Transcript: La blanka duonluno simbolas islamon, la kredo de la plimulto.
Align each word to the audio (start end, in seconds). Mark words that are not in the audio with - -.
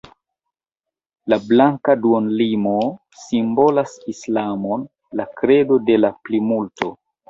La 1.33 1.37
blanka 1.51 1.97
duonluno 2.07 2.75
simbolas 3.27 3.97
islamon, 4.17 4.91
la 5.23 5.33
kredo 5.41 5.83
de 5.89 6.05
la 6.05 6.17
plimulto. 6.29 6.97